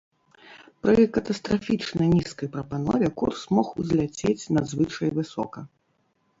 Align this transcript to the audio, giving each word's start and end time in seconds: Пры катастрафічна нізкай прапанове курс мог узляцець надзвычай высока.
Пры 0.85 1.03
катастрафічна 1.17 2.07
нізкай 2.15 2.51
прапанове 2.57 3.07
курс 3.21 3.39
мог 3.59 3.67
узляцець 3.83 4.51
надзвычай 4.59 5.09
высока. 5.23 5.59